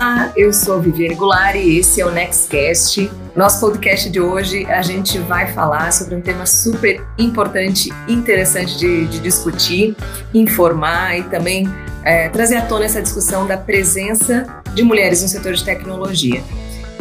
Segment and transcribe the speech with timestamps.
[0.00, 3.10] Olá, eu sou Viviane Goulart e esse é o Nextcast.
[3.34, 9.08] Nosso podcast de hoje a gente vai falar sobre um tema super importante interessante de,
[9.08, 9.96] de, discutir,
[10.32, 11.68] informar e também
[12.04, 16.44] é, trazer à tona essa discussão da presença de mulheres no setor de tecnologia.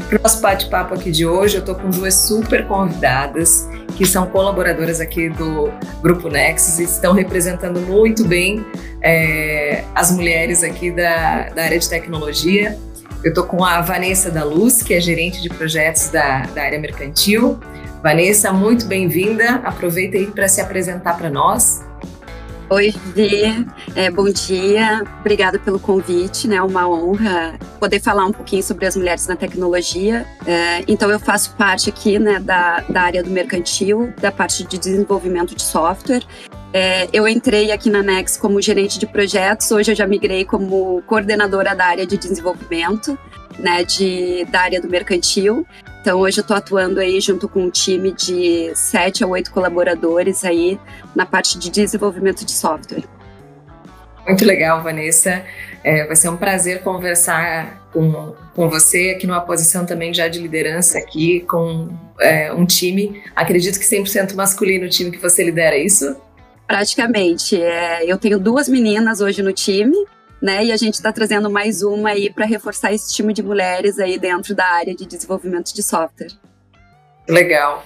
[0.10, 4.26] Para o nosso bate-papo aqui de hoje, eu estou com duas super convidadas que são
[4.26, 8.66] colaboradoras aqui do Grupo Nexus e estão representando muito bem
[9.04, 12.76] é, as mulheres aqui da, da área de tecnologia.
[13.24, 16.80] Eu estou com a Vanessa da Luz, que é gerente de projetos da, da área
[16.80, 17.60] mercantil.
[18.02, 19.56] Vanessa, muito bem-vinda.
[19.64, 21.84] Aproveita aí para se apresentar para nós.
[22.70, 23.66] Oi, Vivi.
[23.96, 25.02] É, bom dia.
[25.22, 26.48] Obrigada pelo convite.
[26.48, 26.62] É né?
[26.62, 30.26] uma honra poder falar um pouquinho sobre as mulheres na tecnologia.
[30.46, 34.78] É, então, eu faço parte aqui né, da, da área do mercantil, da parte de
[34.78, 36.24] desenvolvimento de software.
[36.74, 39.72] É, eu entrei aqui na Nex como gerente de projetos.
[39.72, 43.18] Hoje eu já migrei como coordenadora da área de desenvolvimento,
[43.58, 45.66] né, de, da área do mercantil.
[46.02, 50.44] Então hoje eu estou atuando aí junto com um time de sete a oito colaboradores
[50.44, 50.80] aí
[51.16, 53.04] na parte de desenvolvimento de software.
[54.28, 55.44] Muito legal, Vanessa.
[55.84, 60.38] É, vai ser um prazer conversar com, com você aqui numa posição também já de
[60.38, 65.78] liderança aqui com é, um time, acredito que 100% masculino o time que você lidera,
[65.78, 66.18] é isso?
[66.68, 67.62] Praticamente.
[67.62, 69.96] É, eu tenho duas meninas hoje no time,
[70.42, 70.66] né?
[70.66, 74.20] E a gente está trazendo mais uma aí para reforçar esse time de mulheres aí
[74.20, 76.32] dentro da área de desenvolvimento de software.
[77.28, 77.86] Legal.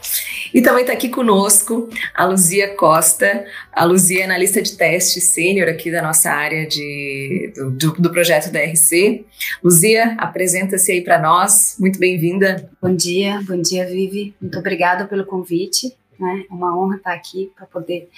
[0.53, 3.45] E também está aqui conosco a Luzia Costa.
[3.71, 8.51] A Luzia é analista de teste sênior aqui da nossa área de, do, do projeto
[8.51, 9.25] da RC.
[9.63, 11.75] Luzia, apresenta-se aí para nós.
[11.79, 12.69] Muito bem-vinda.
[12.79, 14.35] Bom dia, bom dia, Vivi.
[14.39, 15.95] Muito obrigada pelo convite.
[16.19, 16.43] Né?
[16.49, 18.09] É uma honra estar aqui para poder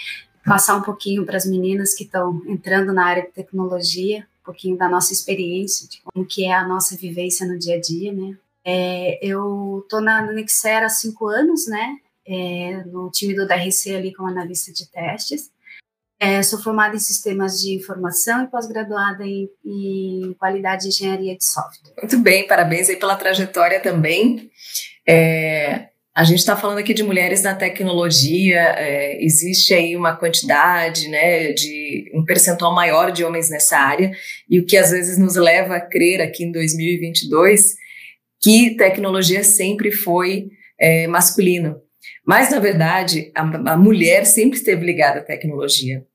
[0.46, 4.78] passar um pouquinho para as meninas que estão entrando na área de tecnologia, um pouquinho
[4.78, 8.38] da nossa experiência, de como que é a nossa vivência no dia a dia, né?
[8.66, 11.98] É, eu estou na Nexera há cinco anos, né?
[12.26, 15.52] É, no time do DRC ali como analista de testes.
[16.20, 21.44] É, sou formada em sistemas de informação e pós-graduada em, em, qualidade de engenharia de
[21.44, 21.92] software.
[21.98, 24.50] Muito bem, parabéns aí pela trajetória também.
[25.06, 31.08] É, a gente está falando aqui de mulheres na tecnologia, é, existe aí uma quantidade,
[31.08, 34.12] né, de um percentual maior de homens nessa área,
[34.48, 37.76] e o que às vezes nos leva a crer aqui em 2022
[38.44, 41.78] que tecnologia sempre foi é, masculino.
[42.26, 43.42] Mas, na verdade, a,
[43.74, 46.06] a, mulher sempre esteve ligada à tecnologia.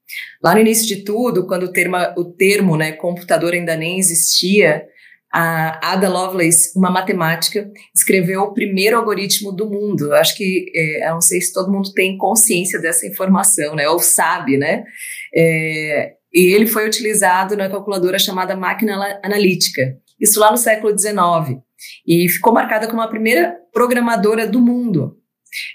[0.43, 4.85] Lá no início de tudo, quando o termo, o termo né, computador ainda nem existia,
[5.33, 10.13] a Ada Lovelace, uma matemática, escreveu o primeiro algoritmo do mundo.
[10.15, 13.89] Acho que, é, eu não sei se todo mundo tem consciência dessa informação, né?
[13.89, 14.85] Ou sabe, né?
[15.35, 19.97] É, e ele foi utilizado na calculadora chamada máquina analítica.
[20.21, 21.61] Isso lá no século XIX.
[22.07, 25.17] E ficou marcada como a primeira programadora do mundo.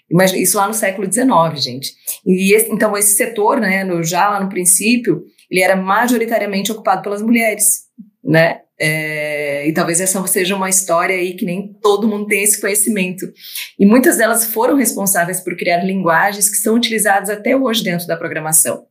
[0.09, 1.93] Imagina, isso lá no século XIX, gente.
[2.25, 7.01] E esse, então esse setor, né, no, já lá no princípio, ele era majoritariamente ocupado
[7.01, 7.83] pelas mulheres,
[8.23, 8.61] né?
[8.79, 13.31] É, e talvez essa seja uma história aí que nem todo mundo tem esse conhecimento.
[13.79, 18.17] E muitas delas foram responsáveis por criar linguagens que são utilizadas até hoje dentro da
[18.17, 18.85] programação.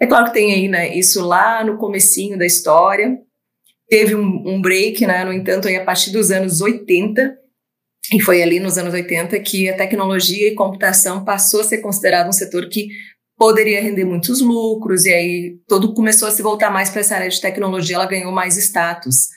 [0.00, 3.16] É claro que tem aí né, isso lá no comecinho da história,
[3.88, 7.38] teve um, um break, né, no entanto, aí a partir dos anos 80,
[8.12, 12.28] e foi ali nos anos 80 que a tecnologia e computação passou a ser considerado
[12.28, 12.88] um setor que
[13.36, 17.28] poderia render muitos lucros, e aí todo começou a se voltar mais para essa área
[17.28, 19.28] de tecnologia, ela ganhou mais status.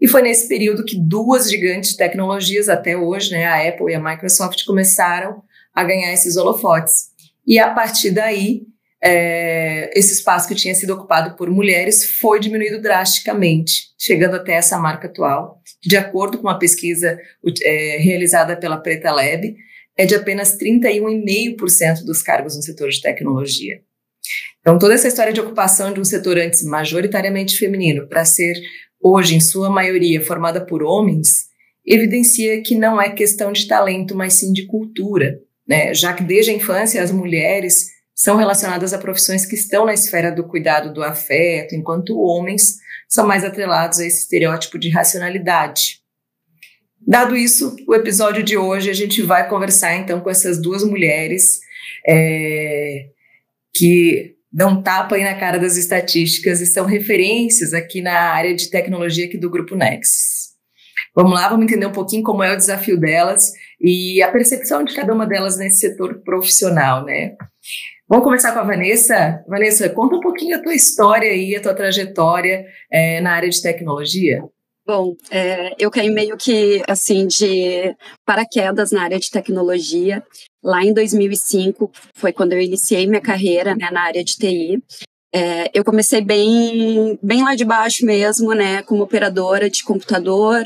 [0.00, 4.00] E foi nesse período que duas gigantes tecnologias, até hoje, né, a Apple e a
[4.00, 5.42] Microsoft, começaram
[5.74, 7.10] a ganhar esses holofotes.
[7.46, 8.62] E a partir daí,
[9.02, 14.78] é, esse espaço que tinha sido ocupado por mulheres foi diminuído drasticamente, chegando até essa
[14.78, 17.18] marca atual, de acordo com uma pesquisa
[17.62, 19.54] é, realizada pela Preta Lab,
[19.96, 23.80] é de apenas 31,5% dos cargos no setor de tecnologia.
[24.60, 28.54] Então, toda essa história de ocupação de um setor antes majoritariamente feminino para ser
[29.00, 31.46] hoje, em sua maioria, formada por homens,
[31.86, 35.94] evidencia que não é questão de talento, mas sim de cultura, né?
[35.94, 40.32] já que desde a infância as mulheres são relacionadas a profissões que estão na esfera
[40.32, 42.76] do cuidado do afeto, enquanto homens
[43.08, 46.00] são mais atrelados a esse estereótipo de racionalidade.
[47.06, 51.60] Dado isso, o episódio de hoje a gente vai conversar então com essas duas mulheres
[52.06, 53.06] é,
[53.72, 58.70] que dão tapa aí na cara das estatísticas e são referências aqui na área de
[58.70, 60.46] tecnologia aqui do Grupo Nexus.
[61.14, 64.94] Vamos lá, vamos entender um pouquinho como é o desafio delas e a percepção de
[64.94, 67.36] cada uma delas nesse setor profissional, né?
[68.08, 69.44] Vamos começar com a Vanessa.
[69.48, 73.62] Vanessa, conta um pouquinho a tua história e a tua trajetória é, na área de
[73.62, 74.42] tecnologia.
[74.86, 77.92] Bom, é, eu caí meio que assim de
[78.24, 80.22] paraquedas na área de tecnologia.
[80.62, 84.80] Lá em 2005 foi quando eu iniciei minha carreira né, na área de TI.
[85.34, 90.64] É, eu comecei bem, bem lá de baixo mesmo, né, como operadora de computador.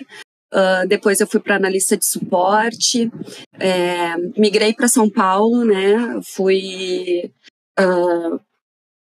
[0.53, 3.11] Uh, depois eu fui para analista de suporte.
[3.59, 7.33] É, migrei para São Paulo, né, fui
[7.81, 8.39] uh,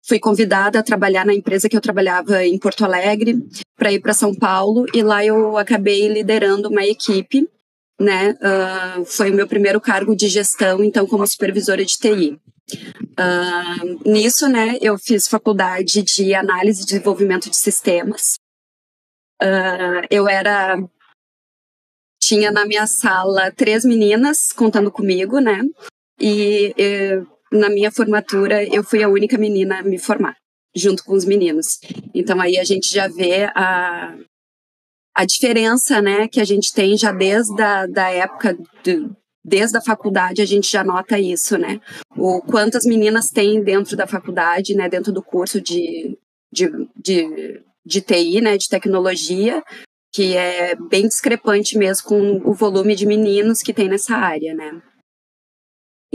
[0.06, 3.36] fui convidada a trabalhar na empresa que eu trabalhava em Porto Alegre
[3.76, 7.48] para ir para São Paulo e lá eu acabei liderando uma equipe,
[7.98, 8.32] né?
[8.32, 12.38] Uh, foi o meu primeiro cargo de gestão, então como supervisora de TI.
[13.18, 18.38] Uh, nisso, né, eu fiz faculdade de análise e desenvolvimento de sistemas.
[19.42, 20.78] Uh, eu era
[22.22, 25.60] tinha na minha sala três meninas contando comigo, né?
[26.18, 27.22] E, e
[27.54, 30.36] na minha formatura, eu fui a única menina a me formar,
[30.74, 31.78] junto com os meninos.
[32.12, 34.14] Então aí a gente já vê a,
[35.14, 38.54] a diferença, né, que a gente tem já desde a da época
[38.84, 41.80] do, desde a faculdade a gente já nota isso, né?
[42.16, 46.18] O quantas meninas tem dentro da faculdade, né, dentro do curso de,
[46.52, 49.62] de, de, de TI, né, de tecnologia,
[50.12, 54.80] que é bem discrepante mesmo com o volume de meninos que tem nessa área, né?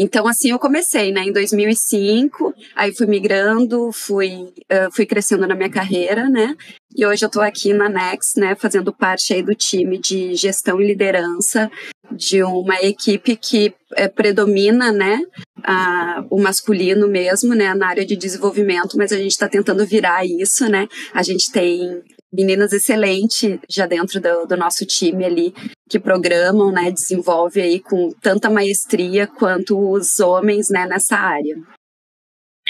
[0.01, 5.53] Então, assim, eu comecei, né, em 2005, aí fui migrando, fui, uh, fui crescendo na
[5.53, 6.55] minha carreira, né,
[6.95, 10.79] e hoje eu estou aqui na Next, né, fazendo parte aí do time de gestão
[10.79, 11.69] e liderança
[12.13, 15.19] de uma equipe que é, predomina, né,
[15.61, 20.25] a, o masculino mesmo, né, na área de desenvolvimento, mas a gente está tentando virar
[20.25, 25.53] isso, né, a gente tem meninas excelentes já dentro do, do, nosso time ali,
[25.89, 31.55] que programam, né, desenvolve aí com tanta maestria quanto os homens, né, nessa área.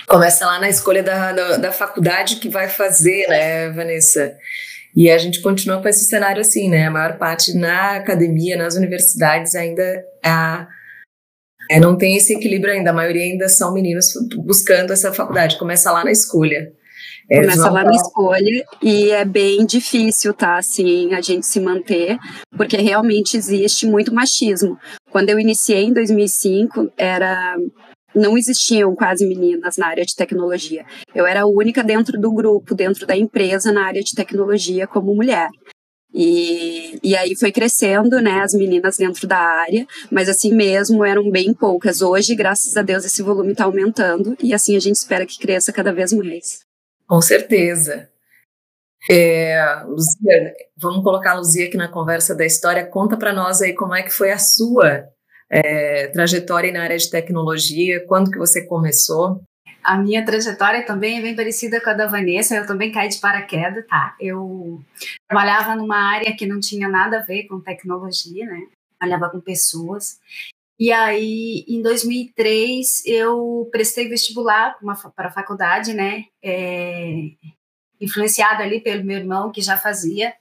[0.08, 4.38] Começa lá na escolha da, da, da faculdade que vai fazer, né, Vanessa?
[4.96, 6.88] E a gente continua com esse cenário assim, né?
[6.88, 10.68] A maior parte na academia, nas universidades, ainda a,
[11.70, 12.90] é, não tem esse equilíbrio ainda.
[12.90, 15.60] A maioria ainda são meninos buscando essa faculdade.
[15.60, 16.74] Começa lá na escolha.
[17.30, 20.58] Começa lá na escolha e é bem difícil, tá?
[20.58, 22.18] Assim, a gente se manter,
[22.58, 24.78] porque realmente existe muito machismo.
[25.12, 27.56] Quando eu iniciei em 2005, era
[28.16, 30.84] não existiam quase meninas na área de tecnologia.
[31.14, 35.14] Eu era a única dentro do grupo, dentro da empresa, na área de tecnologia como
[35.14, 35.50] mulher.
[36.12, 41.30] E, e aí foi crescendo, né, as meninas dentro da área, mas assim mesmo eram
[41.30, 42.02] bem poucas.
[42.02, 45.72] Hoje, graças a Deus, esse volume está aumentando e assim a gente espera que cresça
[45.72, 46.69] cada vez mais.
[47.10, 48.08] Com certeza.
[49.10, 52.86] É, Luzia, vamos colocar a Luzia aqui na conversa da história.
[52.86, 55.10] Conta para nós aí como é que foi a sua
[55.50, 59.42] é, trajetória na área de tecnologia, quando que você começou?
[59.84, 63.20] A minha trajetória também é bem parecida com a da Vanessa, eu também caí de
[63.20, 64.16] paraquedas, tá?
[64.20, 64.80] Eu
[65.28, 68.68] trabalhava numa área que não tinha nada a ver com tecnologia, né?
[69.00, 70.20] Trabalhava com pessoas.
[70.80, 74.80] E aí, em 2003, eu prestei vestibular
[75.14, 76.24] para a faculdade, né?
[76.42, 77.32] É,
[78.00, 80.34] influenciada ali pelo meu irmão, que já fazia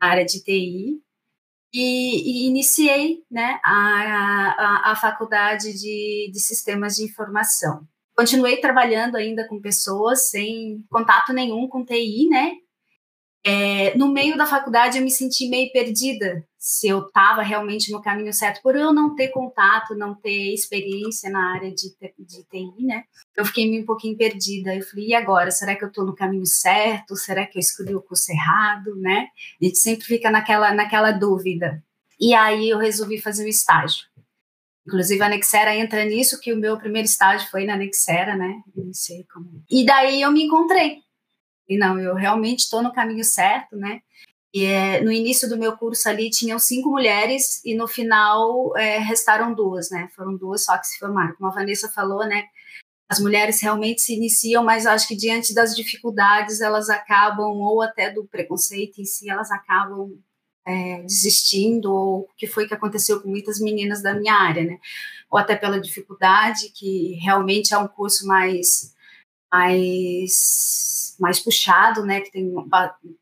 [0.00, 1.02] a área de TI.
[1.74, 7.88] E, e iniciei né, a, a, a faculdade de, de sistemas de informação.
[8.14, 12.52] Continuei trabalhando ainda com pessoas sem contato nenhum com TI, né?
[13.44, 18.00] É, no meio da faculdade eu me senti meio perdida se eu estava realmente no
[18.00, 22.84] caminho certo, por eu não ter contato, não ter experiência na área de, de TI,
[22.86, 23.02] né?
[23.36, 24.72] Eu fiquei meio um pouquinho perdida.
[24.72, 25.50] Eu falei, e agora?
[25.50, 27.16] Será que eu estou no caminho certo?
[27.16, 29.26] Será que eu escolhi o curso errado, né?
[29.60, 31.82] A gente sempre fica naquela, naquela dúvida.
[32.20, 34.06] E aí eu resolvi fazer o estágio.
[34.86, 38.62] Inclusive a Nexera entra nisso, que o meu primeiro estágio foi na Nexera, né?
[38.76, 39.64] Não sei como.
[39.68, 41.02] E daí eu me encontrei
[41.68, 44.00] e não, eu realmente estou no caminho certo, né?
[44.54, 48.98] E é, no início do meu curso ali tinham cinco mulheres e no final é,
[48.98, 50.08] restaram duas, né?
[50.14, 51.34] Foram duas só que se formaram.
[51.36, 52.44] Como a Vanessa falou, né?
[53.08, 58.10] As mulheres realmente se iniciam, mas acho que diante das dificuldades elas acabam, ou até
[58.10, 60.18] do preconceito em si, elas acabam
[60.66, 64.78] é, desistindo, ou o que foi que aconteceu com muitas meninas da minha área, né?
[65.30, 68.92] Ou até pela dificuldade, que realmente é um curso mais
[69.52, 70.91] mais,
[71.22, 72.52] mais puxado, né, que tem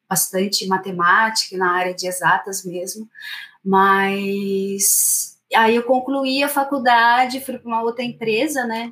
[0.08, 3.06] bastante matemática na área de exatas mesmo,
[3.62, 8.90] mas aí eu concluí a faculdade, fui para uma outra empresa, né,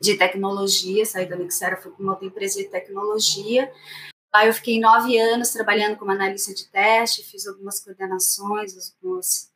[0.00, 3.70] de tecnologia, saí da Nexera, fui para uma outra empresa de tecnologia,
[4.32, 9.49] Aí eu fiquei nove anos trabalhando como analista de teste, fiz algumas coordenações, algumas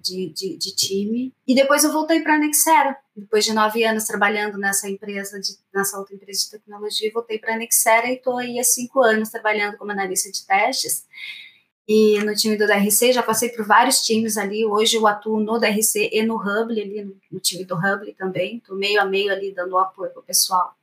[0.00, 1.32] de, de, de, time.
[1.46, 2.96] E depois eu voltei para a Nexera.
[3.16, 7.54] Depois de nove anos trabalhando nessa empresa, de, nessa outra empresa de tecnologia, voltei para
[7.54, 11.06] a Nexera e estou aí há cinco anos trabalhando como analista de testes.
[11.86, 15.58] e no time do DRC, já passei por vários times ali, hoje eu atuo no
[15.58, 19.52] DRC e no Hubble, ali no time do Hubble também, tô meio a meio ali
[19.52, 20.77] dando apoio pro pessoal.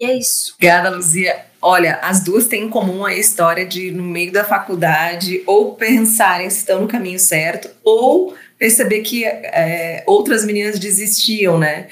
[0.00, 0.54] E é isso.
[0.56, 1.46] Obrigada, Luzia.
[1.62, 6.50] Olha, as duas têm em comum a história de, no meio da faculdade, ou pensarem
[6.50, 11.88] se estão no caminho certo, ou perceber que é, outras meninas desistiam, né?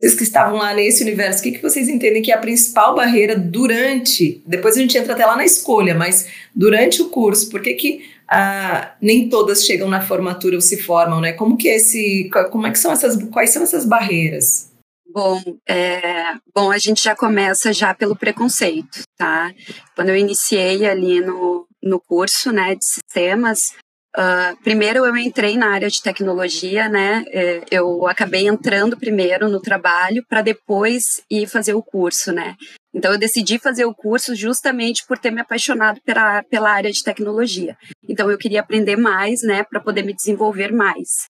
[0.00, 2.94] Vocês que estavam lá nesse universo, o que, que vocês entendem que é a principal
[2.94, 7.62] barreira durante, depois a gente entra até lá na escolha, mas durante o curso, por
[7.62, 11.32] que que ah, nem todas chegam na formatura ou se formam, né?
[11.34, 14.71] Como que é esse, como é que são essas, quais são essas barreiras?
[15.12, 19.52] Bom, é, bom, a gente já começa já pelo preconceito, tá?
[19.94, 23.74] Quando eu iniciei ali no, no curso, né, de sistemas,
[24.14, 27.24] Uh, primeiro eu entrei na área de tecnologia, né?
[27.28, 32.54] É, eu acabei entrando primeiro no trabalho para depois ir fazer o curso, né?
[32.94, 37.02] Então eu decidi fazer o curso justamente por ter me apaixonado pela, pela área de
[37.02, 37.74] tecnologia.
[38.06, 41.24] Então eu queria aprender mais, né, para poder me desenvolver mais.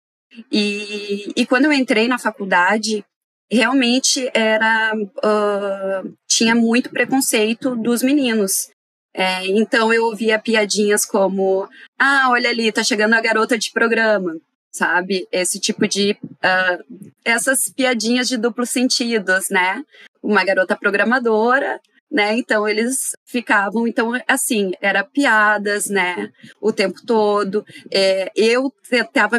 [0.50, 3.04] E, e quando eu entrei na faculdade,
[3.50, 8.70] realmente era uh, tinha muito preconceito dos meninos.
[9.14, 11.68] É, então eu ouvia piadinhas como:
[11.98, 14.36] ah, olha ali, tá chegando a garota de programa,
[14.72, 15.28] sabe?
[15.30, 16.16] Esse tipo de.
[16.22, 19.84] Uh, essas piadinhas de duplos sentidos, né?
[20.22, 21.78] Uma garota programadora,
[22.10, 22.36] né?
[22.36, 26.30] Então eles ficavam, então assim, era piadas, né?
[26.60, 27.64] O tempo todo.
[27.90, 29.38] É, eu tentava.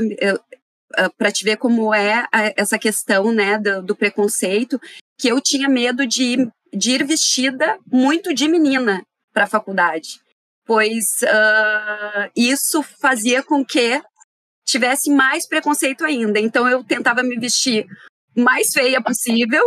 [1.18, 4.80] Para te ver como é essa questão né, do, do preconceito,
[5.18, 9.02] que eu tinha medo de, de ir vestida muito de menina,
[9.34, 10.22] para a faculdade,
[10.66, 14.02] pois uh, isso fazia com que
[14.66, 16.40] tivesse mais preconceito ainda.
[16.40, 17.86] Então eu tentava me vestir
[18.38, 19.66] mais feia possível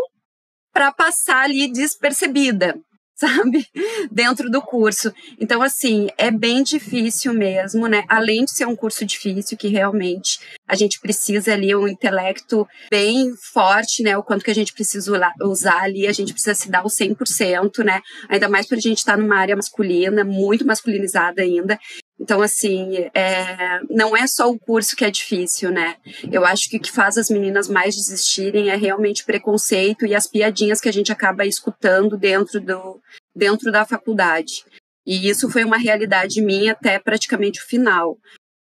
[0.72, 2.78] para passar ali despercebida.
[3.18, 3.66] sabe?
[4.10, 5.12] Dentro do curso.
[5.40, 8.04] Então, assim, é bem difícil mesmo, né?
[8.08, 13.34] Além de ser um curso difícil, que realmente a gente precisa ali um intelecto bem
[13.36, 14.16] forte, né?
[14.18, 15.10] O quanto que a gente precisa
[15.42, 18.02] usar ali, a gente precisa se dar o 100%, né?
[18.28, 21.78] Ainda mais para a gente estar tá numa área masculina, muito masculinizada ainda.
[22.26, 25.94] Então, assim, é, não é só o curso que é difícil, né?
[26.32, 30.26] Eu acho que o que faz as meninas mais desistirem é realmente preconceito e as
[30.26, 33.00] piadinhas que a gente acaba escutando dentro, do,
[33.32, 34.64] dentro da faculdade.
[35.06, 38.18] E isso foi uma realidade minha até praticamente o final.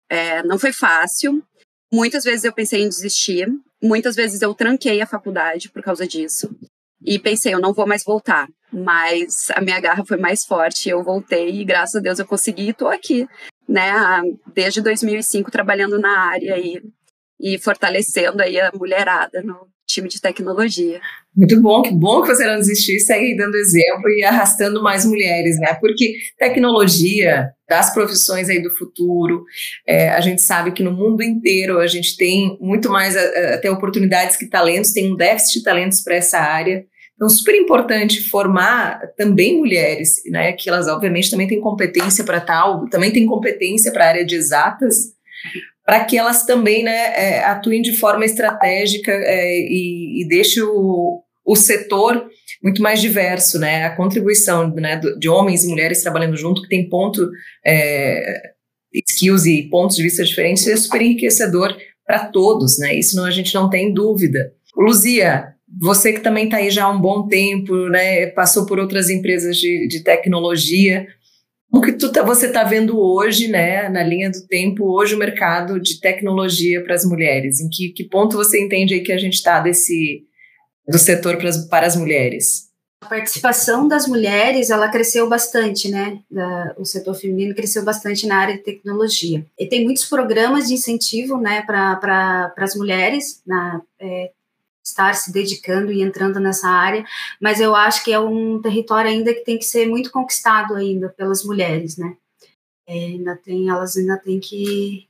[0.07, 1.43] É, não foi fácil.
[1.91, 3.47] Muitas vezes eu pensei em desistir.
[3.81, 6.55] Muitas vezes eu tranquei a faculdade por causa disso.
[7.03, 8.47] E pensei, eu não vou mais voltar.
[8.71, 12.63] Mas a minha garra foi mais forte, eu voltei e graças a Deus eu consegui
[12.63, 13.25] e estou aqui,
[13.67, 13.93] né,
[14.53, 16.81] desde 2005 trabalhando na área e,
[17.39, 20.99] e fortalecendo aí a mulherada no time de tecnologia.
[21.35, 25.59] Muito bom, que bom que você não desistiu, segue dando exemplo e arrastando mais mulheres,
[25.59, 25.75] né?
[25.79, 29.43] Porque tecnologia das profissões aí do futuro,
[29.87, 34.37] é, a gente sabe que no mundo inteiro a gente tem muito mais até oportunidades
[34.37, 36.85] que talentos, tem um déficit de talentos para essa área.
[37.15, 42.89] Então, super importante formar também mulheres, né, que elas obviamente também têm competência para tal,
[42.89, 45.13] também têm competência para a área de exatas,
[45.85, 51.21] para que elas também né, é, atuem de forma estratégica é, e, e deixe o,
[51.45, 52.27] o setor
[52.61, 56.89] muito mais diverso, né, a contribuição né, de homens e mulheres trabalhando junto, que tem
[56.89, 57.29] ponto,
[57.65, 58.41] é,
[59.07, 63.31] skills e pontos de vista diferentes, é super enriquecedor para todos, né, isso não, a
[63.31, 64.51] gente não tem dúvida.
[64.75, 69.09] Luzia, você que também está aí já há um bom tempo, né, passou por outras
[69.09, 71.07] empresas de, de tecnologia,
[71.75, 75.19] o que tu tá, você está vendo hoje, né, na linha do tempo, hoje o
[75.19, 77.59] mercado de tecnologia para as mulheres?
[77.59, 80.23] Em que, que ponto você entende aí que a gente está desse
[80.87, 82.69] do setor para as, para as mulheres?
[83.03, 86.19] A participação das mulheres, ela cresceu bastante, né?
[86.77, 89.45] O setor feminino cresceu bastante na área de tecnologia.
[89.59, 94.31] E tem muitos programas de incentivo, né, para pra, as mulheres, na, é,
[94.85, 97.03] estar se dedicando e entrando nessa área,
[97.41, 101.09] mas eu acho que é um território ainda que tem que ser muito conquistado ainda
[101.09, 102.15] pelas mulheres, né?
[102.87, 105.07] É, ainda tem, elas ainda têm que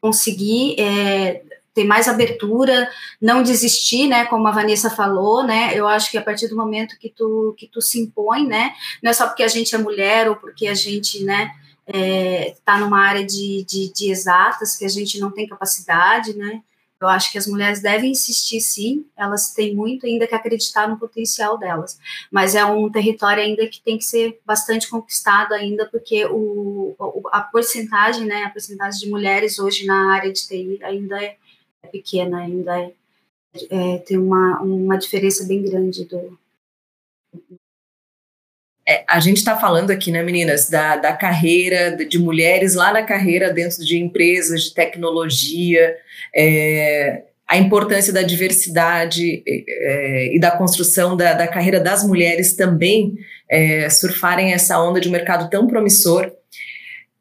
[0.00, 1.42] conseguir é,
[1.74, 2.88] ter mais abertura,
[3.20, 4.24] não desistir, né?
[4.26, 5.72] Como a Vanessa falou, né?
[5.74, 8.72] Eu acho que a partir do momento que tu que tu se impõe, né?
[9.02, 11.50] Não é só porque a gente é mulher ou porque a gente, né?
[11.86, 16.62] é, tá numa área de, de, de exatas que a gente não tem capacidade, né?
[17.02, 20.98] Eu acho que as mulheres devem insistir, sim, elas têm muito ainda que acreditar no
[20.98, 21.98] potencial delas,
[22.30, 26.94] mas é um território ainda que tem que ser bastante conquistado ainda, porque o,
[27.32, 31.36] a porcentagem, né, a porcentagem de mulheres hoje na área de TI ainda é,
[31.82, 32.92] é pequena, ainda é,
[33.70, 36.38] é, tem uma, uma diferença bem grande do,
[38.86, 43.02] é, a gente está falando aqui, né, meninas, da, da carreira, de mulheres lá na
[43.02, 45.96] carreira dentro de empresas de tecnologia,
[46.34, 53.14] é, a importância da diversidade é, e da construção da, da, carreira das mulheres também
[53.48, 56.32] é, surfarem essa onda de um mercado tão promissor.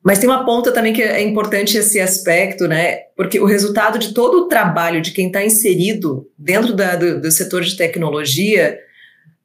[0.03, 3.01] Mas tem uma ponta também que é importante esse aspecto, né?
[3.15, 7.31] Porque o resultado de todo o trabalho de quem está inserido dentro da, do, do
[7.31, 8.79] setor de tecnologia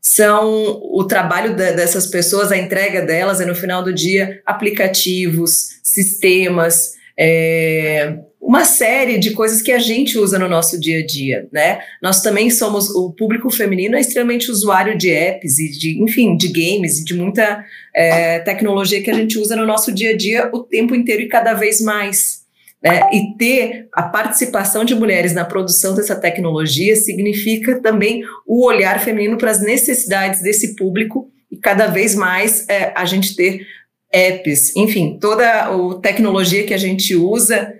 [0.08, 5.80] são o trabalho da, dessas pessoas, a entrega delas é no final do dia aplicativos,
[5.82, 11.48] sistemas, é, uma série de coisas que a gente usa no nosso dia a dia,
[11.50, 11.80] né?
[12.00, 16.48] Nós também somos o público feminino é extremamente usuário de apps e de, enfim, de
[16.52, 20.48] games e de muita é, tecnologia que a gente usa no nosso dia a dia
[20.52, 22.45] o tempo inteiro e cada vez mais.
[22.82, 23.00] Né?
[23.12, 29.38] E ter a participação de mulheres na produção dessa tecnologia significa também o olhar feminino
[29.38, 33.66] para as necessidades desse público e cada vez mais é, a gente ter
[34.12, 37.74] apps, enfim, toda a tecnologia que a gente usa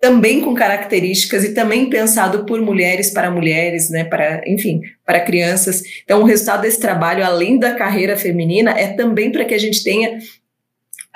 [0.00, 5.80] também com características e também pensado por mulheres para mulheres, né, para, enfim, para crianças.
[6.02, 9.84] Então, o resultado desse trabalho, além da carreira feminina, é também para que a gente
[9.84, 10.18] tenha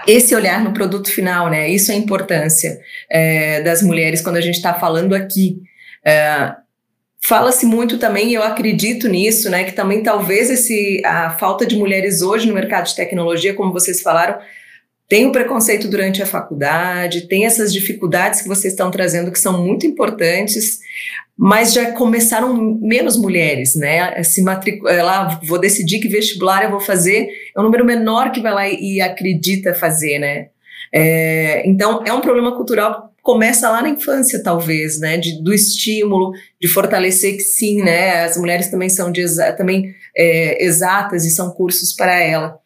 [0.06, 1.68] esse olhar no produto final, né?
[1.68, 5.60] Isso é a importância é, das mulheres quando a gente está falando aqui.
[6.04, 6.54] É,
[7.26, 9.64] Fala-se muito também, e eu acredito nisso, né?
[9.64, 14.00] Que também talvez esse, a falta de mulheres hoje no mercado de tecnologia, como vocês
[14.00, 14.38] falaram,
[15.08, 19.60] tem o preconceito durante a faculdade, tem essas dificuldades que vocês estão trazendo que são
[19.60, 20.78] muito importantes,
[21.37, 24.23] mas já começaram menos mulheres, né?
[24.23, 28.40] Se matricular, lá, vou decidir que vestibular eu vou fazer, é um número menor que
[28.40, 30.49] vai lá e, acredita fazer, né?
[30.93, 35.19] É, então, é um problema cultural que começa lá na infância, talvez, né?
[35.19, 38.25] De, do estímulo, de fortalecer que sim, né?
[38.25, 39.25] As mulheres também são de
[39.59, 42.59] também é, exatas e são cursos para ela.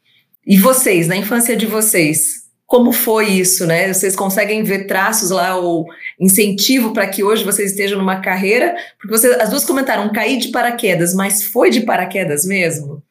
[0.46, 2.39] E vocês, na infância de vocês,
[2.70, 3.92] como foi isso, né?
[3.92, 5.86] Vocês conseguem ver traços lá ou
[6.20, 8.76] incentivo para que hoje vocês estejam numa carreira?
[8.96, 13.02] Porque vocês, as duas comentaram cair de paraquedas, mas foi de paraquedas mesmo?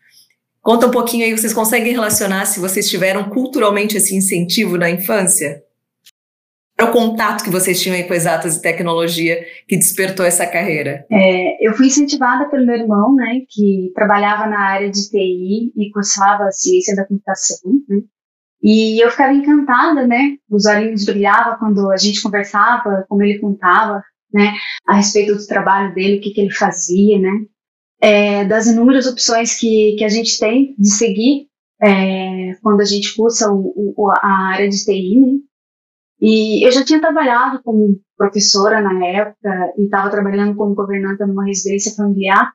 [0.61, 5.61] Conta um pouquinho aí, vocês conseguem relacionar se vocês tiveram culturalmente esse incentivo na infância?
[6.81, 11.05] O contato que vocês tinham aí com exatas e tecnologia que despertou essa carreira?
[11.11, 15.91] É, eu fui incentivada pelo meu irmão, né, que trabalhava na área de TI e
[15.91, 17.99] cursava ciência da computação, né,
[18.61, 20.37] e eu ficava encantada, né?
[20.49, 24.53] Os olhinhos brilhavam quando a gente conversava, como ele contava, né?
[24.87, 27.31] A respeito do trabalho dele, o que, que ele fazia, né?
[28.01, 31.47] É, das inúmeras opções que, que a gente tem de seguir
[31.81, 35.39] é, quando a gente cursa o, o, a área de TI, né?
[36.21, 41.45] E eu já tinha trabalhado como professora na época e estava trabalhando como governanta numa
[41.45, 42.51] residência familiar,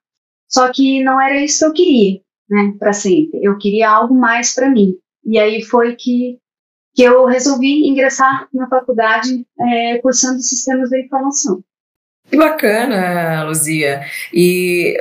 [0.47, 3.41] só que não era isso que eu queria, né, para sempre.
[3.43, 4.95] Eu queria algo mais para mim.
[5.25, 6.39] E aí foi que,
[6.95, 11.63] que eu resolvi ingressar na faculdade é, cursando sistemas de informação.
[12.31, 14.03] Que bacana, Luzia.
[14.33, 14.97] E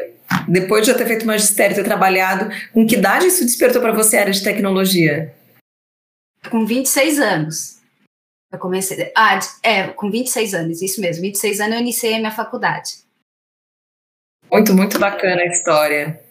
[0.47, 4.17] depois de já ter feito magistério, ter trabalhado, com que idade isso despertou para você
[4.17, 5.33] a área de tecnologia?
[6.49, 7.81] Com 26 anos.
[8.51, 9.11] Eu comecei.
[9.15, 11.21] Ah, é, com 26 anos, isso mesmo.
[11.23, 13.03] 26 anos eu iniciei a minha faculdade.
[14.51, 16.21] Muito, muito bacana a história.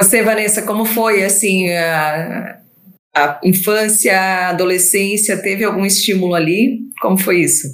[0.00, 2.60] Você, Vanessa, como foi assim a,
[3.16, 6.80] a infância, a adolescência, teve algum estímulo ali?
[7.00, 7.66] Como foi isso?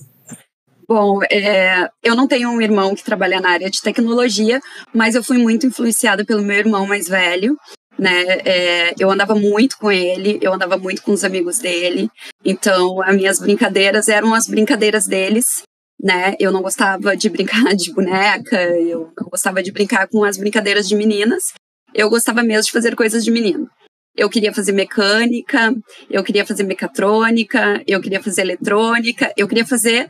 [0.89, 4.61] Bom, é, eu não tenho um irmão que trabalha na área de tecnologia,
[4.95, 7.57] mas eu fui muito influenciada pelo meu irmão mais velho.
[7.99, 8.39] Né?
[8.45, 12.11] É, eu andava muito com ele, eu andava muito com os amigos dele,
[12.45, 15.63] então as minhas brincadeiras eram as brincadeiras deles,
[16.03, 16.35] né?
[16.41, 20.89] Eu não gostava de brincar de boneca, eu não gostava de brincar com as brincadeiras
[20.89, 21.53] de meninas,
[21.95, 23.69] eu gostava mesmo de fazer coisas de menino.
[24.17, 25.75] Eu queria fazer mecânica,
[26.11, 30.09] eu queria fazer mecatrônica, eu queria fazer eletrônica, eu queria fazer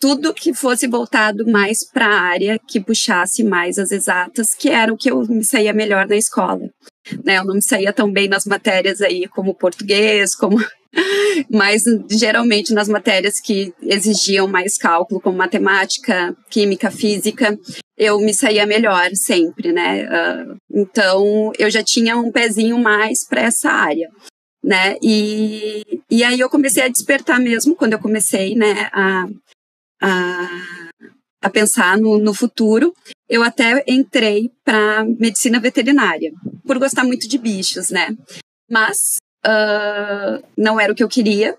[0.00, 4.92] tudo que fosse voltado mais para a área que puxasse mais as exatas, que era
[4.92, 6.70] o que eu me saía melhor na escola.
[7.24, 7.38] Né?
[7.38, 10.58] Eu não me saía tão bem nas matérias aí como português, como
[11.50, 17.58] mas geralmente nas matérias que exigiam mais cálculo, como matemática, química, física,
[17.96, 20.04] eu me saía melhor sempre, né?
[20.04, 24.08] Uh, então eu já tinha um pezinho mais para essa área.
[24.62, 24.96] Né?
[25.02, 29.26] E, e aí eu comecei a despertar mesmo quando eu comecei né, a,
[30.02, 30.48] a,
[31.40, 32.92] a pensar no, no futuro.
[33.28, 36.32] Eu até entrei para medicina veterinária,
[36.66, 38.16] por gostar muito de bichos, né?
[38.70, 41.56] Mas uh, não era o que eu queria.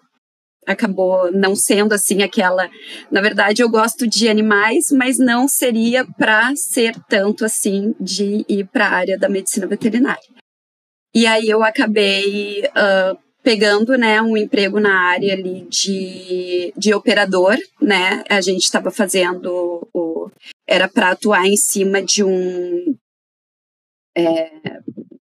[0.67, 2.69] Acabou não sendo assim aquela.
[3.10, 8.67] Na verdade, eu gosto de animais, mas não seria para ser tanto assim de ir
[8.67, 10.21] para a área da medicina veterinária.
[11.15, 17.58] E aí eu acabei uh, pegando, né, um emprego na área ali de, de operador,
[17.82, 18.23] né?
[18.30, 20.30] A gente estava fazendo o
[20.67, 22.95] era para atuar em cima de um
[24.15, 24.52] é,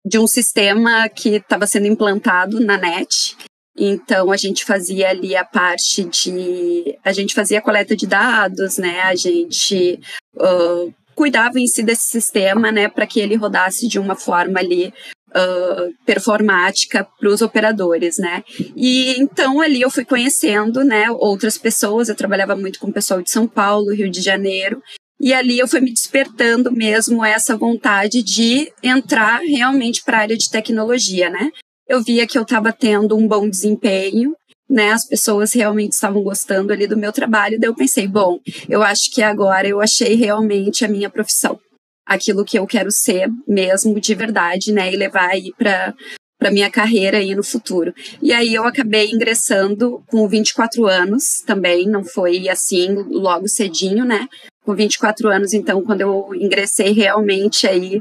[0.04, 3.36] de um sistema que estava sendo implantado na net.
[3.76, 8.76] Então a gente fazia ali a parte de a gente fazia a coleta de dados,
[8.76, 9.00] né?
[9.02, 9.98] A gente
[10.36, 14.92] uh, cuidava em si desse sistema, né, para que ele rodasse de uma forma ali
[15.30, 18.42] uh, performática para os operadores, né?
[18.76, 22.08] E então ali eu fui conhecendo, né, outras pessoas.
[22.08, 24.82] Eu trabalhava muito com o pessoal de São Paulo, Rio de Janeiro.
[25.22, 30.36] E ali eu fui me despertando mesmo essa vontade de entrar realmente para a área
[30.36, 31.52] de tecnologia, né?
[31.88, 34.34] Eu via que eu estava tendo um bom desempenho,
[34.68, 34.90] né?
[34.90, 37.56] As pessoas realmente estavam gostando ali do meu trabalho.
[37.60, 41.56] Daí eu pensei, bom, eu acho que agora eu achei realmente a minha profissão
[42.04, 44.92] aquilo que eu quero ser mesmo de verdade, né?
[44.92, 45.94] E levar aí para
[46.36, 47.94] para minha carreira aí no futuro.
[48.20, 54.26] E aí eu acabei ingressando com 24 anos também, não foi assim logo cedinho, né?
[54.64, 58.00] Com 24 anos, então, quando eu ingressei realmente aí,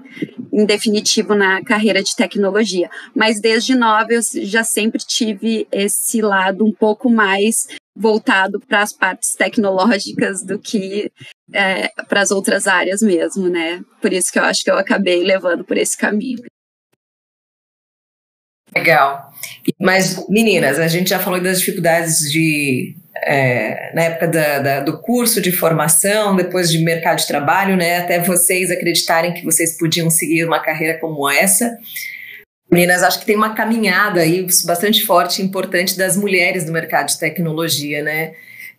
[0.53, 2.89] em definitivo, na carreira de tecnologia.
[3.15, 8.93] Mas desde nova eu já sempre tive esse lado um pouco mais voltado para as
[8.93, 11.11] partes tecnológicas do que
[11.53, 13.83] é, para as outras áreas mesmo, né?
[14.01, 16.43] Por isso que eu acho que eu acabei levando por esse caminho.
[18.75, 19.31] Legal.
[19.79, 24.99] Mas, meninas, a gente já falou das dificuldades de é, na época da, da, do
[24.99, 27.97] curso de formação, depois de mercado de trabalho, né?
[27.97, 31.77] Até vocês acreditarem que vocês podiam seguir uma carreira como essa.
[32.71, 37.07] Meninas, acho que tem uma caminhada aí bastante forte e importante das mulheres no mercado
[37.07, 38.31] de tecnologia, né?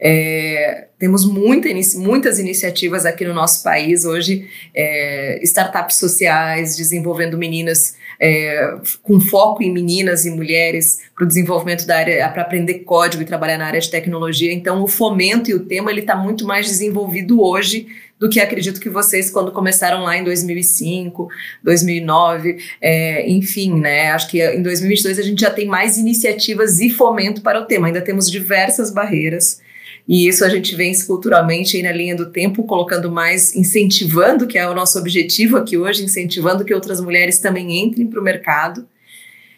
[0.04, 7.94] É, temos muita, muitas iniciativas aqui no nosso país hoje, é, startups sociais, desenvolvendo meninas
[8.24, 13.20] é, com foco em meninas e mulheres para o desenvolvimento da área, para aprender código
[13.20, 14.52] e trabalhar na área de tecnologia.
[14.52, 17.88] Então, o fomento e o tema ele está muito mais desenvolvido hoje
[18.20, 21.26] do que acredito que vocês quando começaram lá em 2005,
[21.64, 24.12] 2009, é, enfim, né?
[24.12, 27.88] Acho que em 2022 a gente já tem mais iniciativas e fomento para o tema.
[27.88, 29.60] Ainda temos diversas barreiras.
[30.06, 34.58] E isso a gente vem culturalmente aí na linha do tempo, colocando mais, incentivando, que
[34.58, 38.86] é o nosso objetivo aqui hoje, incentivando que outras mulheres também entrem para o mercado.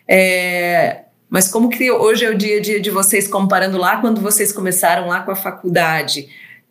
[0.07, 4.21] É, mas como que hoje é o dia a dia de vocês, comparando lá quando
[4.21, 6.29] vocês começaram lá com a faculdade?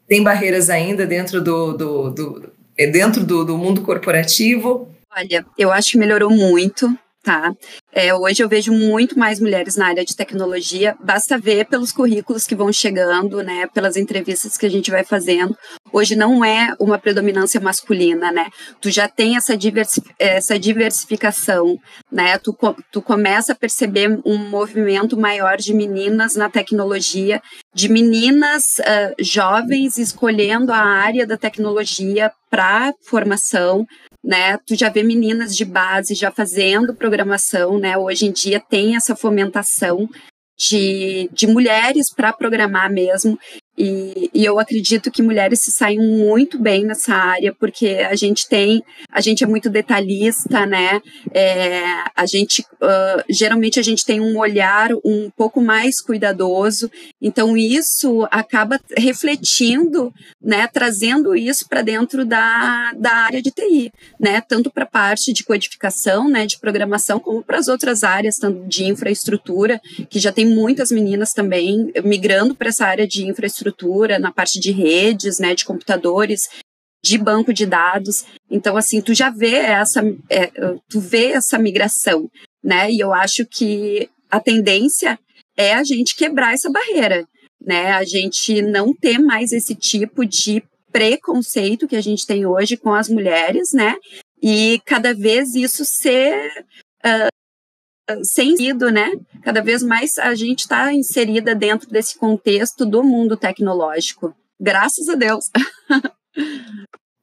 [0.07, 4.87] Tem barreiras ainda dentro do, do, do dentro do, do mundo corporativo?
[5.15, 7.55] Olha, eu acho que melhorou muito tá?
[7.93, 12.45] É, hoje eu vejo muito mais mulheres na área de tecnologia, basta ver pelos currículos
[12.45, 15.55] que vão chegando, né, pelas entrevistas que a gente vai fazendo.
[15.91, 18.47] Hoje não é uma predominância masculina, né?
[18.81, 21.77] Tu já tem essa, diversi essa diversificação,
[22.11, 22.37] né?
[22.39, 22.55] Tu,
[22.91, 27.41] tu começa a perceber um movimento maior de meninas na tecnologia,
[27.73, 33.85] de meninas uh, jovens escolhendo a área da tecnologia para formação,
[34.23, 34.57] né?
[34.65, 37.97] Tu já vê meninas de base já fazendo programação, né?
[37.97, 40.07] Hoje em dia tem essa fomentação
[40.57, 43.37] de, de mulheres para programar mesmo.
[43.75, 48.47] E, e, eu acredito que mulheres se saem muito bem nessa área, porque a gente
[48.47, 51.01] tem, a gente é muito detalhista, né?
[51.33, 51.81] É,
[52.15, 58.27] a gente, uh, geralmente a gente tem um olhar um pouco mais cuidadoso, então isso
[58.29, 60.67] acaba refletindo, né?
[60.67, 64.39] Trazendo isso para dentro da, da área de TI, né?
[64.39, 66.45] Tanto para a parte de codificação, né?
[66.45, 69.81] De programação, como para as outras áreas, tanto de infraestrutura,
[70.11, 74.59] que já tem muitas meninas também migrando para essa área de infraestrutura infraestrutura, na parte
[74.59, 76.49] de redes, né, de computadores,
[77.03, 78.25] de banco de dados.
[78.49, 80.47] Então, assim, tu já vê essa, é,
[80.89, 82.29] tu vê essa migração,
[82.63, 82.89] né?
[82.91, 85.19] E eu acho que a tendência
[85.57, 87.25] é a gente quebrar essa barreira,
[87.61, 87.91] né?
[87.91, 92.93] A gente não ter mais esse tipo de preconceito que a gente tem hoje com
[92.93, 93.95] as mulheres, né?
[94.41, 96.49] E cada vez isso ser
[97.05, 97.27] uh,
[98.23, 99.11] sem sentido, né?
[99.43, 104.35] Cada vez mais a gente está inserida dentro desse contexto do mundo tecnológico.
[104.59, 105.45] Graças a Deus.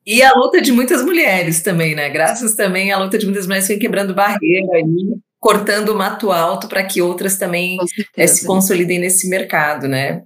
[0.07, 2.09] E a luta de muitas mulheres também, né?
[2.09, 6.33] Graças também à luta de muitas mulheres que vem quebrando barreira aí, cortando o mato
[6.33, 7.77] alto para que outras também
[8.17, 10.25] é, se consolidem nesse mercado, né?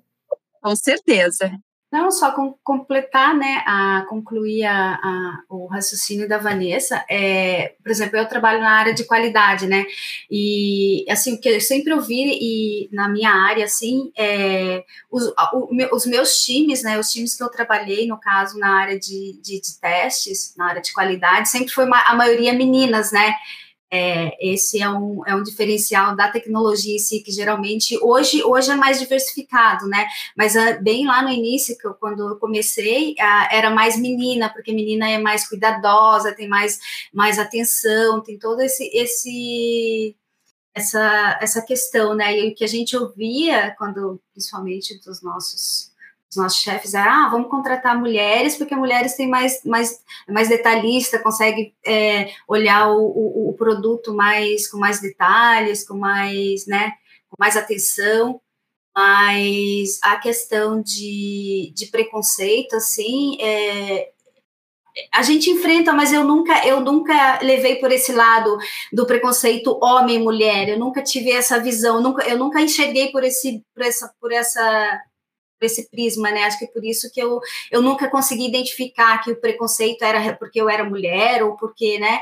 [0.63, 1.51] Com certeza.
[1.95, 7.05] Não, só com, completar, né, a concluir a, a, o raciocínio da Vanessa.
[7.09, 9.87] É, por exemplo, eu trabalho na área de qualidade, né?
[10.29, 15.95] E assim, o que eu sempre ouvi e na minha área, assim, é, os, o,
[15.95, 16.99] os meus times, né?
[16.99, 20.83] Os times que eu trabalhei, no caso, na área de, de, de testes, na área
[20.83, 23.37] de qualidade, sempre foi a maioria meninas, né?
[23.97, 28.73] É, esse é um, é um diferencial da tecnologia em si, que geralmente hoje, hoje
[28.73, 30.05] é mais diversificado, né?
[30.37, 34.53] Mas uh, bem lá no início, que eu, quando eu comecei, uh, era mais menina,
[34.53, 36.81] porque menina é mais cuidadosa, tem mais,
[37.13, 40.17] mais atenção, tem todo esse, esse
[40.75, 42.37] essa, essa questão, né?
[42.37, 45.94] E o que a gente ouvia quando, principalmente dos nossos
[46.35, 51.19] os nossos chefes era, ah, vamos contratar mulheres, porque mulheres têm mais, mais, mais detalhista,
[51.19, 56.93] consegue é, olhar o, o, o, produto mais com mais detalhes, com mais, né,
[57.29, 58.41] com mais atenção,
[58.97, 64.11] mas a questão de, de preconceito, assim, é,
[65.13, 68.57] a gente enfrenta, mas eu nunca, eu nunca levei por esse lado
[68.93, 70.69] do preconceito homem-mulher.
[70.69, 74.33] Eu nunca tive essa visão, eu nunca, eu nunca enxerguei por esse, por essa, por
[74.33, 75.01] essa,
[75.61, 76.45] esse prisma, né?
[76.45, 77.41] Acho que é por isso que eu,
[77.71, 82.21] eu nunca consegui identificar que o preconceito era porque eu era mulher ou porque, né?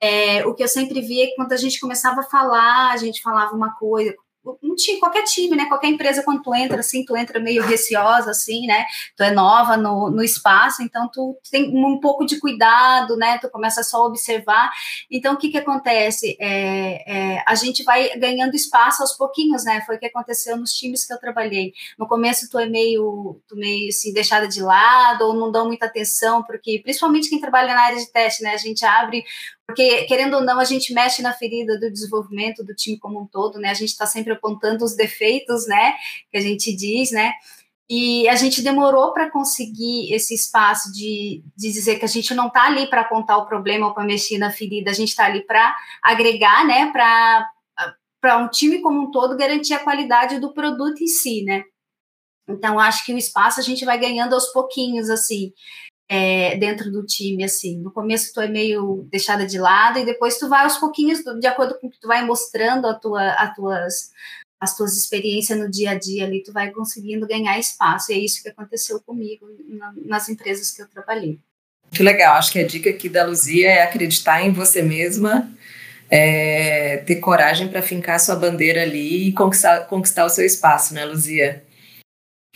[0.00, 2.96] É, o que eu sempre via é que quando a gente começava a falar, a
[2.96, 4.14] gente falava uma coisa,
[4.62, 5.66] um time, qualquer time, né?
[5.66, 8.84] Qualquer empresa, quando tu entra, assim, tu entra meio receosa, assim, né?
[9.16, 13.38] Tu é nova no, no espaço, então tu tem um pouco de cuidado, né?
[13.38, 14.70] Tu começa só a observar.
[15.10, 16.36] Então, o que que acontece?
[16.40, 19.82] É, é, a gente vai ganhando espaço aos pouquinhos, né?
[19.86, 21.72] Foi o que aconteceu nos times que eu trabalhei.
[21.98, 25.86] No começo, tu é meio, tu meio, assim, deixada de lado, ou não dão muita
[25.86, 28.54] atenção, porque, principalmente quem trabalha na área de teste, né?
[28.54, 29.24] A gente abre
[29.68, 33.26] porque, querendo ou não, a gente mexe na ferida do desenvolvimento do time como um
[33.26, 33.68] todo, né?
[33.68, 35.94] A gente está sempre apontando os defeitos, né?
[36.32, 37.34] Que a gente diz, né?
[37.86, 42.46] E a gente demorou para conseguir esse espaço de, de dizer que a gente não
[42.46, 45.44] está ali para apontar o problema ou para mexer na ferida, a gente está ali
[45.44, 46.90] para agregar, né?
[46.90, 51.62] Para um time como um todo garantir a qualidade do produto em si, né?
[52.48, 55.52] Então, acho que o espaço a gente vai ganhando aos pouquinhos, assim
[56.08, 57.78] é, dentro do time, assim.
[57.78, 61.46] No começo tu é meio deixada de lado e depois tu vai aos pouquinhos, de
[61.46, 64.10] acordo com o que tu vai mostrando a tua, a tuas,
[64.58, 68.10] as tuas experiências no dia a dia ali, tu vai conseguindo ganhar espaço.
[68.10, 71.38] E é isso que aconteceu comigo na, nas empresas que eu trabalhei.
[71.90, 75.50] Que legal, acho que a dica aqui da Luzia é acreditar em você mesma,
[76.10, 81.04] é, ter coragem para fincar sua bandeira ali e conquistar, conquistar o seu espaço, né,
[81.04, 81.64] Luzia?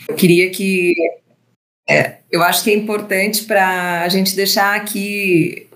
[0.07, 0.93] Eu queria que
[1.87, 5.67] é, eu acho que é importante para a gente deixar aqui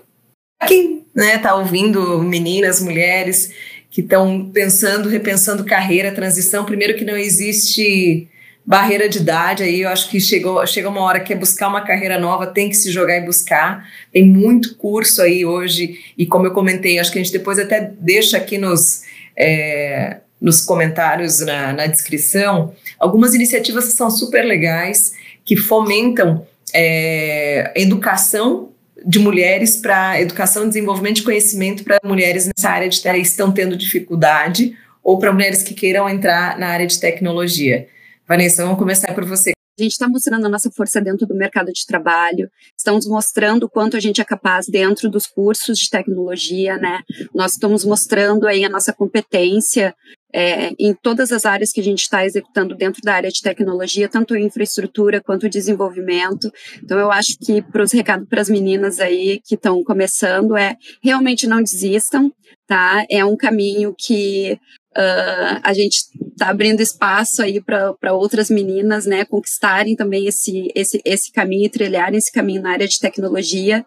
[0.66, 3.52] quem né, tá ouvindo, meninas, mulheres
[3.90, 6.64] que estão pensando, repensando carreira, transição.
[6.64, 8.28] Primeiro que não existe
[8.64, 11.80] barreira de idade aí, eu acho que chegou, chega uma hora que é buscar uma
[11.80, 13.88] carreira nova, tem que se jogar e buscar.
[14.12, 17.80] Tem muito curso aí hoje, e como eu comentei, acho que a gente depois até
[17.98, 19.02] deixa aqui nos,
[19.36, 25.14] é, nos comentários na, na descrição, algumas iniciativas que são super legais
[25.48, 28.68] que fomentam é, educação
[29.02, 33.74] de mulheres para educação desenvolvimento de conhecimento para mulheres nessa área de que estão tendo
[33.74, 37.88] dificuldade ou para mulheres que queiram entrar na área de tecnologia.
[38.28, 39.52] Vanessa, vamos começar por você.
[39.78, 43.70] A gente está mostrando a nossa força dentro do mercado de trabalho, estamos mostrando o
[43.70, 47.00] quanto a gente é capaz dentro dos cursos de tecnologia, né?
[47.34, 49.94] Nós estamos mostrando aí a nossa competência
[50.32, 54.08] é, em todas as áreas que a gente está executando dentro da área de tecnologia,
[54.08, 56.52] tanto infraestrutura quanto desenvolvimento.
[56.82, 60.76] Então, eu acho que para os recados para as meninas aí que estão começando é
[61.02, 62.32] realmente não desistam,
[62.66, 63.04] tá?
[63.10, 64.58] É um caminho que
[64.96, 71.00] uh, a gente está abrindo espaço aí para outras meninas, né, conquistarem também esse, esse,
[71.04, 73.84] esse caminho, trilharem esse caminho na área de tecnologia,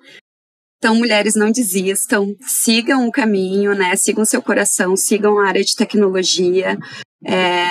[0.82, 3.96] então, mulheres, não desistam, sigam o caminho, né?
[3.96, 6.76] Sigam seu coração, sigam a área de tecnologia.
[7.24, 7.68] É,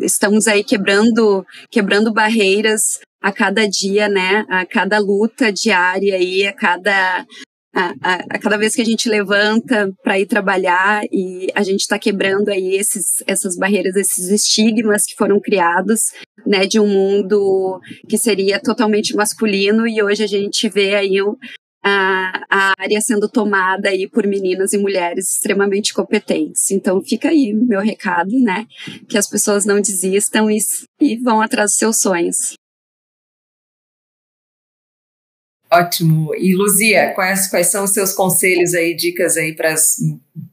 [0.00, 4.46] estamos aí quebrando, quebrando barreiras a cada dia, né?
[4.48, 7.26] A cada luta diária aí, a cada
[7.74, 11.80] a, a, a, cada vez que a gente levanta para ir trabalhar e a gente
[11.80, 16.12] está quebrando aí esses, essas barreiras, esses estigmas que foram criados,
[16.46, 21.36] né, de um mundo que seria totalmente masculino e hoje a gente vê aí um,
[21.82, 26.70] a, a área sendo tomada aí por meninas e mulheres extremamente competentes.
[26.70, 28.66] Então fica aí meu recado, né?
[29.08, 30.58] Que as pessoas não desistam e,
[31.00, 32.54] e vão atrás dos seus sonhos.
[35.72, 36.34] Ótimo.
[36.34, 39.96] E Luzia, quais, quais são os seus conselhos aí, dicas aí para as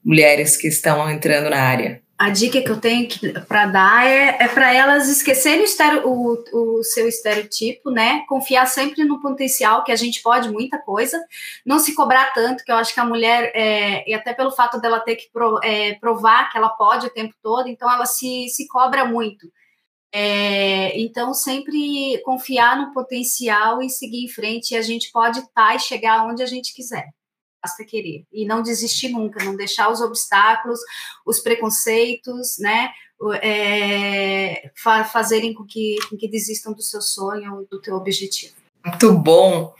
[0.05, 2.03] mulheres que estão entrando na área?
[2.17, 3.07] A dica que eu tenho
[3.47, 5.63] para dar é, é para elas esquecerem
[6.03, 8.25] o, o, o, seu estereotipo, né?
[8.27, 11.23] Confiar sempre no potencial, que a gente pode muita coisa.
[11.63, 14.81] Não se cobrar tanto, que eu acho que a mulher, é, e até pelo fato
[14.81, 18.47] dela ter que pro, é, provar que ela pode o tempo todo, então ela se,
[18.49, 19.47] se cobra muito.
[20.11, 25.51] É, então, sempre confiar no potencial e seguir em frente, e a gente pode estar
[25.53, 27.05] tá e chegar onde a gente quiser.
[27.67, 30.79] Basta querer e não desistir nunca, não deixar os obstáculos,
[31.25, 32.89] os preconceitos, né,
[33.41, 34.71] é,
[35.11, 38.53] fazerem com que, com que desistam do seu sonho, do teu objetivo.
[38.85, 39.73] Muito bom.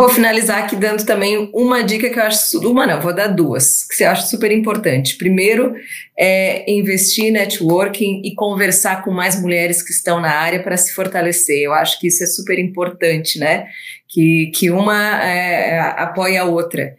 [0.00, 2.58] Vou finalizar aqui dando também uma dica que eu acho.
[2.66, 5.18] Uma não, vou dar duas, que eu acho super importante.
[5.18, 5.74] Primeiro,
[6.18, 10.94] é investir em networking e conversar com mais mulheres que estão na área para se
[10.94, 11.58] fortalecer.
[11.58, 13.66] Eu acho que isso é super importante, né?
[14.08, 16.96] Que, que uma é, apoia a outra.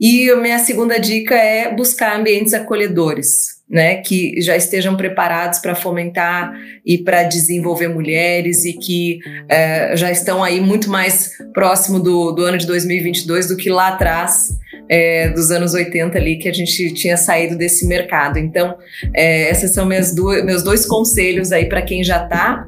[0.00, 5.76] E a minha segunda dica é buscar ambientes acolhedores né, que já estejam preparados para
[5.76, 6.52] fomentar
[6.84, 12.42] e para desenvolver mulheres e que é, já estão aí muito mais próximo do, do
[12.42, 14.58] ano de 2022 do que lá atrás,
[14.90, 18.40] é, dos anos 80 ali, que a gente tinha saído desse mercado.
[18.40, 18.74] Então,
[19.14, 22.66] é, esses são minhas duas, meus dois conselhos aí para quem já está,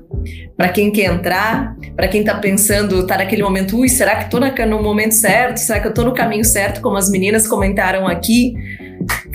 [0.56, 4.40] para quem quer entrar, para quem está pensando, está naquele momento, ui, será que estou
[4.40, 5.56] no momento certo?
[5.56, 8.54] Será que eu estou no caminho certo, como as meninas comentaram aqui?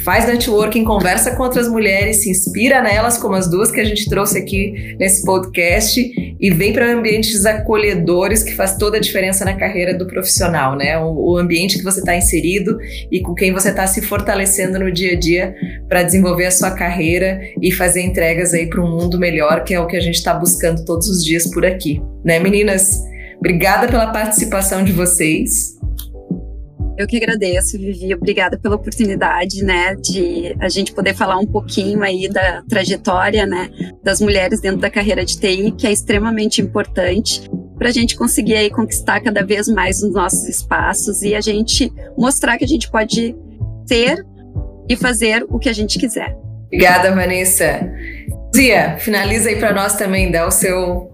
[0.04, 4.10] faz networking, conversa com outras mulheres, se inspira nelas, como as duas que a gente
[4.10, 9.54] trouxe aqui nesse podcast, e vem para ambientes acolhedores que faz toda a diferença na
[9.54, 10.98] carreira do profissional, né?
[10.98, 12.78] O, o ambiente que você está inserido
[13.12, 15.56] e com quem você está se fortalecendo no dia a dia
[15.88, 19.80] para desenvolver a sua carreira e fazer entregas aí para um mundo melhor, que é
[19.80, 23.02] o que a gente está buscando todos os dias por aqui, né, meninas?
[23.40, 25.77] Obrigada pela participação de vocês.
[26.98, 28.12] Eu que agradeço, Vivi.
[28.16, 33.70] Obrigada pela oportunidade, né, de a gente poder falar um pouquinho aí da trajetória, né,
[34.04, 38.56] das mulheres dentro da carreira de TI, que é extremamente importante para a gente conseguir
[38.56, 42.90] aí conquistar cada vez mais os nossos espaços e a gente mostrar que a gente
[42.90, 43.36] pode
[43.86, 44.26] ser
[44.90, 46.36] e fazer o que a gente quiser.
[46.66, 47.92] Obrigada, Vanessa.
[48.56, 51.12] Zia, finaliza aí para nós também, dá o seu,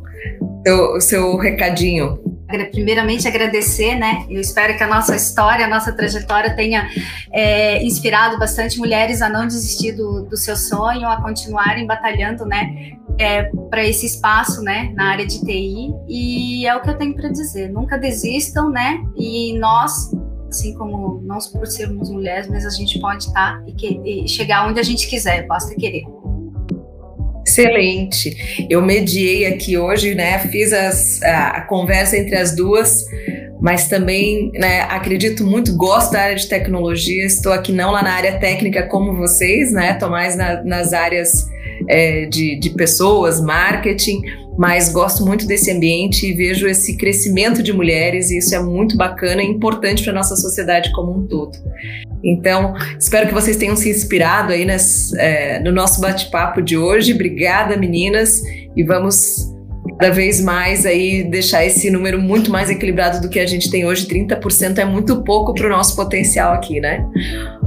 [0.95, 2.22] o seu recadinho
[2.65, 4.25] primeiramente agradecer, né?
[4.29, 6.87] Eu espero que a nossa história, a nossa trajetória tenha
[7.31, 12.93] é, inspirado bastante mulheres a não desistir do, do seu sonho, a continuarem batalhando, né?
[13.19, 17.15] É, para esse espaço, né, na área de TI e é o que eu tenho
[17.15, 17.69] para dizer.
[17.71, 18.99] Nunca desistam, né?
[19.15, 20.11] E nós,
[20.49, 24.67] assim como nós por sermos mulheres, mas a gente pode estar tá e, e chegar
[24.67, 26.03] onde a gente quiser, basta querer.
[27.53, 28.65] Excelente.
[28.69, 30.39] Eu mediei aqui hoje, né?
[30.39, 33.05] Fiz as, a, a, conversa entre as duas,
[33.61, 37.23] mas também né, acredito muito, gosto da área de tecnologia.
[37.25, 39.91] Estou aqui não lá na área técnica como vocês, né?
[39.91, 41.47] Estou mais na, nas áreas
[41.87, 44.21] é, de, de pessoas, marketing,
[44.57, 48.97] mas gosto muito desse ambiente e vejo esse crescimento de mulheres, e isso é muito
[48.97, 51.57] bacana e importante para a nossa sociedade como um todo.
[52.23, 57.13] Então, espero que vocês tenham se inspirado aí nas, é, no nosso bate-papo de hoje.
[57.13, 58.41] Obrigada, meninas,
[58.75, 59.51] e vamos
[59.99, 63.85] cada vez mais aí deixar esse número muito mais equilibrado do que a gente tem
[63.85, 64.07] hoje.
[64.07, 67.05] 30% é muito pouco para o nosso potencial aqui, né?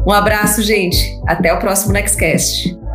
[0.07, 0.97] Um abraço, gente.
[1.27, 2.86] Até o próximo Nextcast.